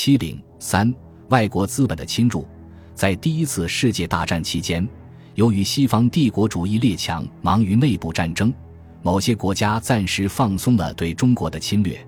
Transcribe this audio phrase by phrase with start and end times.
[0.00, 0.94] 欺凌三、
[1.30, 2.46] 外国资本的侵入。
[2.94, 4.88] 在第一次世界大战期间，
[5.34, 8.54] 由于西方帝国主义列强忙于内部战争，
[9.02, 11.98] 某些国家暂时放松了对中国的侵略。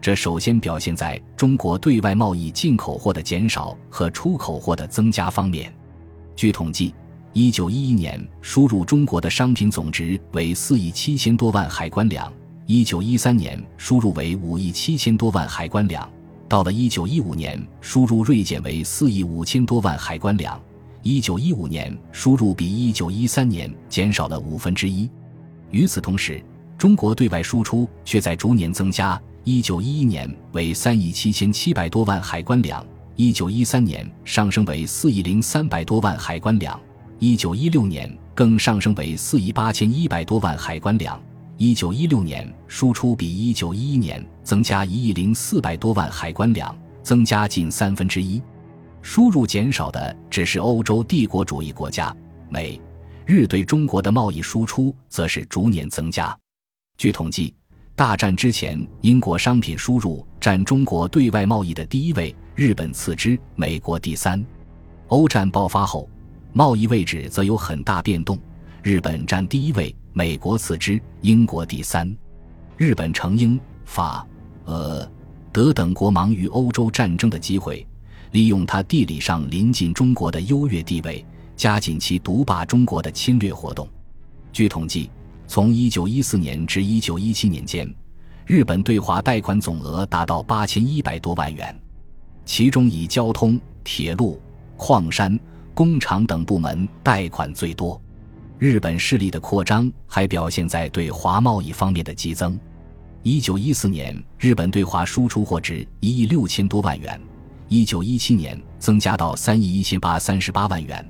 [0.00, 5.70] 这首先表现在中国对外贸易进口货的减少和出口货的增加方面。
[6.34, 6.94] 据统计，
[7.34, 12.32] 一九一一年输入中国的商品总值为四亿七千多万海关两，
[12.64, 16.10] 一九一三年输入为五亿七千多万海关两，
[16.54, 20.56] 到了一九一五年，输入锐减为四亿五千多万海关两，
[21.02, 25.10] 一九一五年输入比一九一三年减少了五分之一。
[25.72, 26.40] 与此同时，
[26.78, 29.20] 中国对外输出却在逐年增加。
[29.42, 32.86] 一九一一年为三亿七千七百多万海关两，
[33.16, 36.80] 一九一三年上升为四亿零三百多万海关两，
[37.18, 41.20] 一九一六年更上升为四亿八千一百多万海关两。
[41.56, 48.42] 一九一六年输出比一九一一年增加一亿零四百多万海关两，增加近三分之一。
[49.02, 52.14] 输入减少的只是欧洲帝国主义国家，
[52.48, 52.80] 美、
[53.24, 56.36] 日对中国的贸易输出则是逐年增加。
[56.96, 57.54] 据统计。
[57.96, 64.44] 大战之前，英国商品输入占中国对外贸易的第一位，日本次之，美国第三。
[65.06, 66.08] 欧战爆发后，
[66.52, 68.36] 贸易位置则有很大变动，
[68.82, 72.16] 日本占第一位，美国次之，英国第三。
[72.76, 74.24] 日本乘英、法、
[74.66, 75.04] 俄、
[75.52, 77.84] 德等国忙于欧洲战争的机会，
[78.30, 81.26] 利用它地理上临近中国的优越地位，
[81.56, 83.88] 加紧其独霸中国的侵略活动。
[84.52, 85.10] 据统计。
[85.46, 87.86] 从一九一四年至一九一七年间，
[88.46, 91.78] 日本对华贷款总额达到八千一百多万元，
[92.46, 94.40] 其中以交通、铁路、
[94.78, 95.38] 矿山、
[95.74, 98.00] 工厂等部门贷款最多。
[98.58, 102.58] 日本势力的扩张还表现在对华贸易方面的激增。
[103.22, 107.20] 一九一四年，日本对华输出货值一亿六千多万元，
[107.68, 111.04] 一九一七年增加到三亿一千八三十八万元，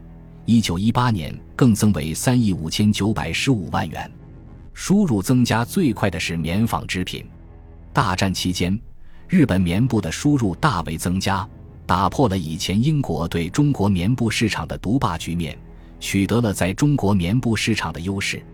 [0.46, 4.10] 一九一八年更增为三亿五千九百十五万元。
[4.72, 7.24] 输入增加最快的是棉纺织品。
[7.92, 8.77] 大战期间，
[9.28, 11.48] 日本棉布的输入大为增加，
[11.86, 15.56] 打破了以前英国对中国棉布市场的独霸局面，
[16.04, 18.44] 取得了在中国棉布市场的优势。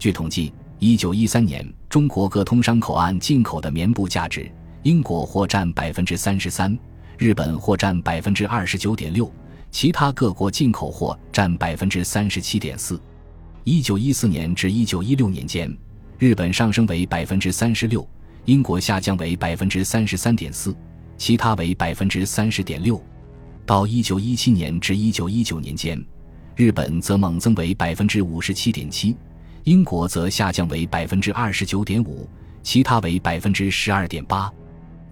[0.00, 4.50] 据统计，一九一三年中国各通商口岸进口的棉布价值，
[4.82, 6.76] 英国或占百分之三十三，
[7.16, 9.32] 日本或占百分之二十九点六，
[9.70, 13.00] 其他各国进口货占百分之三十七点四。
[13.62, 15.72] 一九一四年至一九一六年间，
[16.18, 18.04] 日本上升为百分之三十六，
[18.44, 20.74] 英国下降为百分之三十三点四，
[21.16, 23.00] 其他为百分之三十点六。
[23.64, 26.04] 到一九一七年至一九一九年间，
[26.58, 29.16] 日本则猛增为百分之五十七点七，
[29.62, 32.28] 英国则下降为百分之二十九点五，
[32.64, 34.52] 其他为百分之十二点八。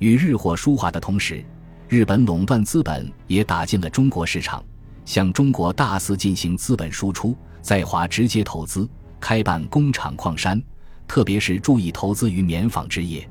[0.00, 1.44] 与日货输华的同时，
[1.88, 4.60] 日本垄断资本也打进了中国市场，
[5.04, 7.36] 向中国大肆进行资本输出。
[7.62, 8.88] 在华直接投资，
[9.20, 10.60] 开办工厂、矿山，
[11.06, 13.24] 特别是注意投资于棉纺织业。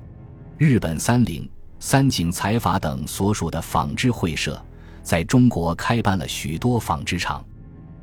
[0.58, 1.50] 日本三菱、
[1.80, 4.66] 三井财阀等所属的纺织会社，
[5.04, 7.44] 在中国开办了许多纺织厂。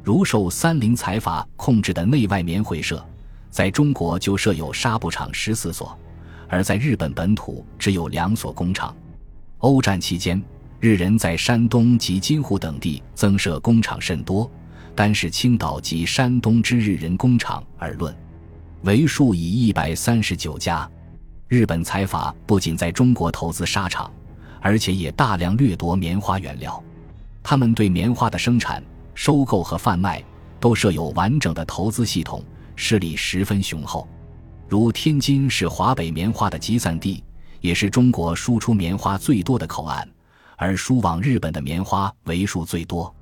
[0.05, 3.05] 如受三菱财阀控制的内外棉会社，
[3.51, 5.97] 在中国就设有纱布厂十四所，
[6.49, 8.95] 而在日本本土只有两所工厂。
[9.59, 10.43] 欧战期间，
[10.81, 14.51] 日人在山东及津沪等地增设工厂甚多。
[14.95, 18.15] 单是青岛及山东之日人工厂而论，
[18.83, 20.87] 为数以一百三十九家。
[21.49, 24.13] 日本财阀不仅在中国投资纱厂，
[24.61, 26.83] 而且也大量掠夺棉花原料。
[27.43, 28.83] 他们对棉花的生产、
[29.15, 30.23] 收购和贩卖
[30.59, 32.45] 都设有完整的投资系统，
[32.77, 34.09] 势力十分雄厚。
[34.69, 37.23] 如天津是华北棉花的集散地，
[37.61, 40.09] 也是中国输出棉花最多的口岸，
[40.57, 43.15] 而输往日本的棉花为数最多。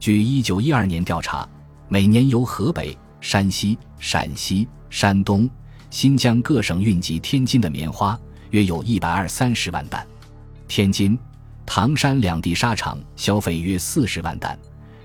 [0.00, 1.48] 据一九一二年调查，
[1.88, 5.48] 每年由河北、山西、陕西、山东、
[5.90, 8.18] 新疆各省运及天津的棉花
[8.50, 10.06] 约有一百二三十万担。
[10.66, 11.18] 天津、
[11.64, 14.58] 唐山两地纱厂消费约四十万担，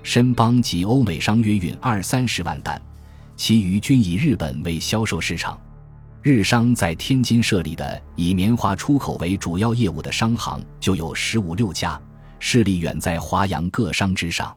[0.04, 2.80] 申邦及欧美商约运二三十万担，
[3.34, 5.58] 其余均以日本为销售市场。
[6.22, 12.00] 日商在天津设立的以棉花出口为主要业务的商行就有十五六家，
[12.38, 14.54] 势力远在华阳各商之上。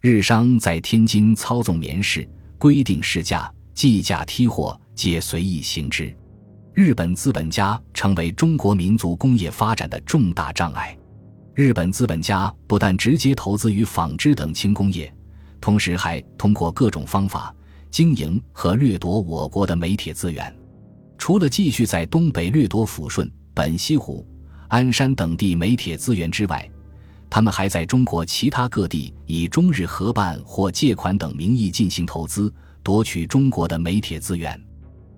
[0.00, 6.14] 日商在天津操纵棉市，规定市价、计价、批货皆随意行之。
[6.72, 10.96] 日本资本家成为中国民族工业发展的重大障碍。
[11.58, 15.12] 日本资本家不但直接投资于纺织等轻工业，
[15.60, 17.52] 同时还通过各种方法
[17.90, 20.56] 经营和掠夺我国的煤铁资源。
[21.18, 24.24] 除了继续在东北掠夺抚顺、本溪湖、
[24.68, 26.70] 鞍山等地煤铁资源之外，
[27.28, 32.54] 他们还在中国其他各地以中日合办或借款等名义进行投资，
[32.84, 34.56] 夺取中国的煤铁资源。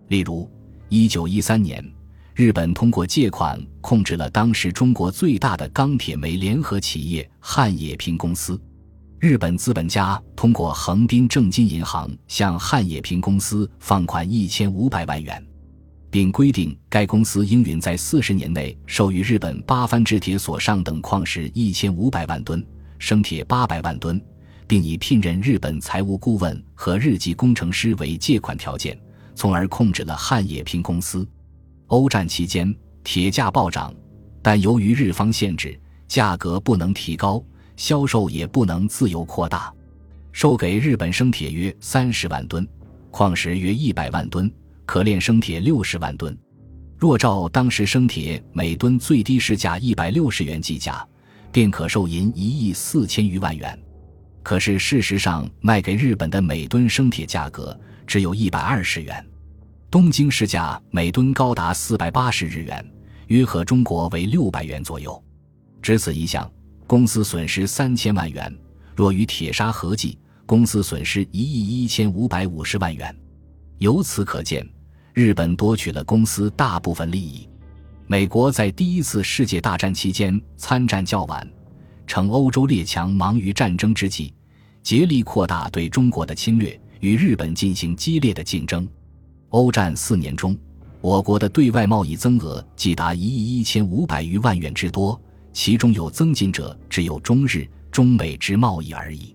[0.08, 0.50] 例如，
[0.88, 1.84] 一九一三年，
[2.40, 8.58] 日本通过借款控制了当时中国最大的钢铁煤联合企业汉冶平公司。
[9.18, 15.46] 日本资本家通过横滨正金银行向汉冶平公司放款一千五百万元。
[16.10, 22.66] 并规定该公司应允在四十年内授予日本八幡制铁所上等矿石一千五百万吨、
[22.98, 24.18] 生铁八百万吨，
[24.66, 28.98] 并以聘任日本财务顾问和日籍工程师为借款条件，
[29.34, 31.28] 从而控制了汉冶平公司。
[31.90, 32.72] 欧战期间，
[33.02, 33.92] 铁价暴涨，
[34.40, 35.76] 但由于日方限制，
[36.06, 37.44] 价格不能提高，
[37.76, 39.74] 销售也不能自由扩大。
[40.30, 42.64] 售给日本生铁约三十万吨，
[43.10, 44.48] 矿石约一百万吨。
[44.86, 46.36] 可炼生铁六十万吨，
[46.96, 51.04] 若照当时生铁每吨最低市价一百六十元计价，
[51.50, 53.76] 便可售银一亿四千余万元。
[54.44, 57.76] 可是事实上，卖给日本的每吨生铁价格
[58.06, 59.24] 只有一百二十元，
[59.90, 62.92] 东京市价每吨高达四百八十日元，
[63.26, 65.20] 约合中国为六百元左右。
[65.82, 66.48] 只此一项，
[66.86, 68.48] 公司损失三千万元；
[68.94, 70.16] 若与铁砂合计，
[70.46, 73.12] 公司损失一亿一千五百五十万元。
[73.78, 74.64] 由此可见。
[75.12, 77.48] 日本夺取了公司大部分利益，
[78.06, 81.44] 美国在第一次世界大战期间参战较晚，
[82.06, 84.32] 趁欧洲列强忙于战争之际，
[84.84, 88.88] 竭力扩大对中国的侵略，与日本进行激烈的竞争。
[89.50, 90.56] 欧战四年中，
[91.00, 95.20] 我国的对外贸易增额即达一亿一千五百余万元之多，
[95.52, 99.34] 其中有增进者只有中日、中美之贸易而已。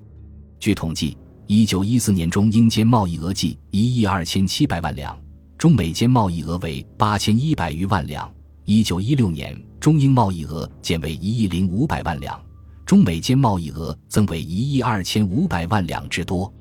[0.57, 1.17] 据统计，
[1.47, 5.17] 一九一四年中英间贸易额计一亿二千七百万两。
[5.57, 8.31] 中美间贸易额为八千一百余万两，
[8.63, 12.41] 一九一六年中英贸易额减为一亿零五百万两，
[12.85, 16.53] 中美间贸易额增为一亿二千五百万两之多。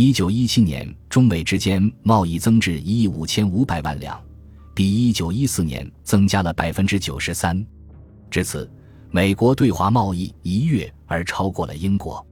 [0.00, 4.16] 一九一七年中美之间贸易增至一亿五千五百万两，
[4.72, 7.66] 比一九一四年增加了百分之九十三。
[8.30, 8.70] 至此，
[9.10, 12.24] 美国对华贸易一跃而超过了英国。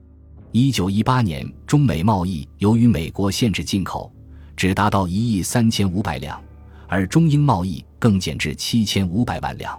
[0.52, 4.12] 一九一八年中美贸易由于美国限制进口。
[4.56, 6.40] 只达到一亿三千五百两，
[6.86, 9.76] 而中英贸易更减至七千五百万两。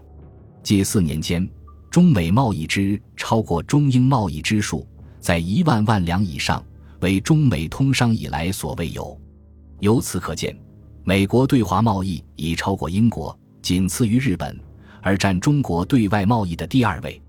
[0.62, 1.50] 近四年间，
[1.90, 4.86] 中美贸易之超过中英贸易之数
[5.22, 6.62] 在一万万两以上，
[7.02, 9.20] 为中美通商以来所未有。
[9.80, 10.58] 由此可见，
[11.04, 14.60] 美国对华贸易已超过英国，仅次于日本，
[15.02, 17.22] 而占中国对外贸易的第二位。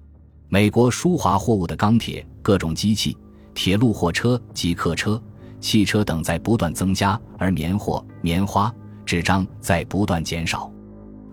[0.49, 3.17] 美国输华货物的钢铁、各种机器、
[3.55, 5.23] 铁路货车及客车。
[5.61, 8.73] 汽车等在不断增加，而棉货、棉花、
[9.05, 10.73] 纸张在不断减少，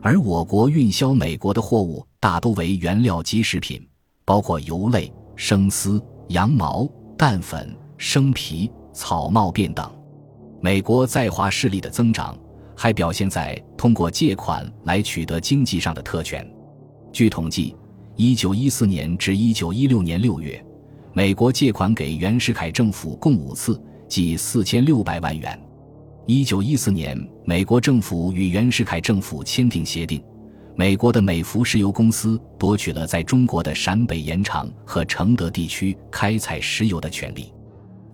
[0.02, 3.88] 而我国运销美国的货物大多为原料及食品，
[4.26, 9.90] 包括油类、生丝、羊毛、蛋粉、生皮、草帽辫等。
[10.62, 12.38] 美国在华势力的增长，
[12.76, 16.50] 还表现在通过借款来取得经济上的特权。
[17.12, 17.76] 据统计，
[18.16, 20.64] 一九一四年至一九一六年六月，
[21.14, 23.82] 美国借款给袁世凯政府共五次。
[24.08, 25.60] 计四千六百万元。
[26.28, 30.24] 一九一四年，美国政府与袁世凯政府签订协定，
[30.76, 37.52] 美国的美孚石油公司夺取了在中国的陕北盐场和承德地区开采石油的权利。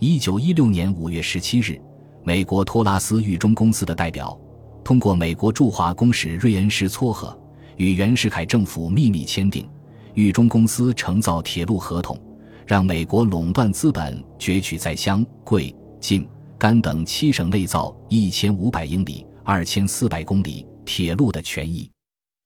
[0.04, 1.80] 一九一六年五月十七日，
[2.24, 4.36] 美国托拉斯狱中公司的代表
[4.84, 7.40] 通过美国驻华公使瑞恩施撮合，
[7.78, 9.70] 与袁世凯政府秘密签订
[10.16, 12.20] 狱中公司承造铁路合同，
[12.66, 15.72] 让美国垄断资本攫取在湘桂。
[16.00, 16.28] 晋、
[16.58, 21.88] 甘等七省内造一千五百英里（二千四百公里）铁路的权益。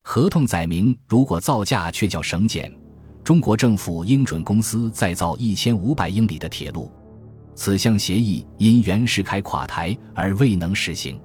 [0.04, 2.70] 合同载明，如果造价却较省减，
[3.24, 6.92] 中国政府应准公司再造一千五百英里的铁路。
[7.56, 11.20] 此项协议因袁世凯垮台而未能实行。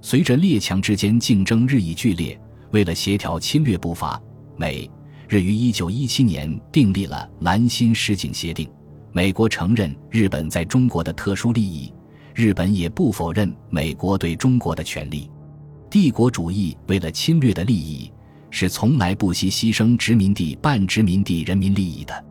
[0.00, 2.38] 随着列强之间竞争日益剧烈，
[2.70, 4.20] 为了协调侵略步伐，
[4.56, 4.88] 美
[5.28, 8.66] 日于一九一七年订立了《兰心实景协定》。
[9.12, 11.92] 美国承认日本在中国的特殊利益，
[12.34, 15.30] 日本也不否认美国对中国的权利。
[15.88, 18.12] 帝国主义为了侵略的利益，
[18.50, 22.24] 是从来不惜牺牲殖民地半殖民地人民利益的。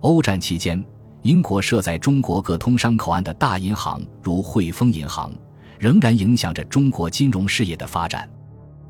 [0.00, 0.82] 欧战期间，
[1.22, 5.32] 英国设在中国各通商口岸的大银行，如汇丰银行，
[5.78, 8.28] 仍然影响着中国金融事业的发展。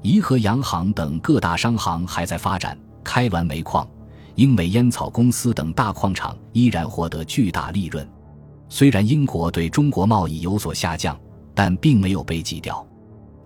[0.01, 3.87] 怡和洋行等各大商行还在发展，开滦煤矿。
[4.37, 8.09] 英美烟草公司等大矿场依然获得巨大利润，
[8.67, 11.15] 虽然英国对中国贸易有所下降，
[11.55, 12.85] 但并没有被挤掉。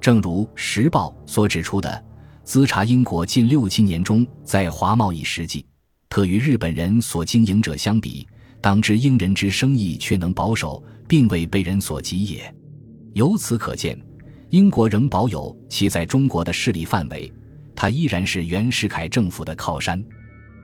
[0.01, 2.05] 正如《时报》所指出的，
[2.45, 5.67] 资查英国近六七年中在华贸易实际，
[6.09, 8.25] 特与日本人所经营者相比，
[8.67, 12.53] 当知英人之生意却能保守，并未被人所及也。
[13.13, 13.97] 由此可见，
[14.51, 17.33] 英国仍保有其在中国的势力范围，
[17.77, 20.05] 它依然是袁世凯政府的靠山。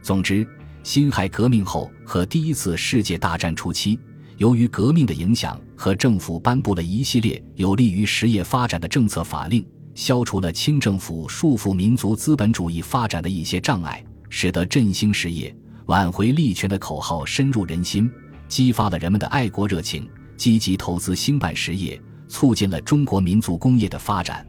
[0.02, 0.44] 总之，
[0.82, 3.96] 辛亥革命后和第一次世界大战初期，
[4.36, 14.04] 由于革命的影响和政府颁布了一系列有利于实业发展的政策法令，消除了清政府束缚民族资本主义发展的一些障碍。
[14.34, 15.54] 使得振兴实业、
[15.86, 18.10] 挽回利权的口号深入人心，
[18.48, 24.46] 激发了人们的爱国热情，积极投资兴办实业，促进了中国民族工业的发展。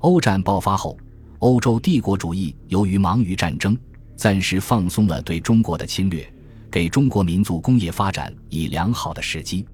[0.00, 0.98] 欧战爆发后，
[1.38, 3.76] 欧洲帝国主义由于忙于战争，
[4.16, 6.28] 暂时放松了对中国的侵略，
[6.70, 9.64] 给中国民族工业发展以良好的时机。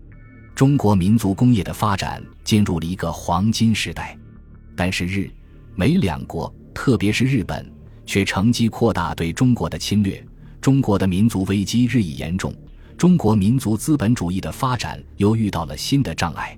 [0.54, 4.16] 中国民族工业的发展进入了一个黄金时代。
[4.76, 5.30] 但是日、
[5.74, 7.66] 美两国，特别是日本。
[8.06, 10.20] 却乘机扩大对中国的侵略，
[10.60, 12.54] 中国的民族危机日益严重，
[12.98, 16.56] 中国民族资本主义的发展又遇到了新的障碍。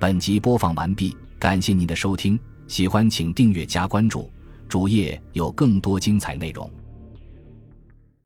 [0.00, 4.28] 本集播放完毕，感谢您的收听，喜欢请订阅加关注，
[4.68, 6.68] 主页有更多精彩内容。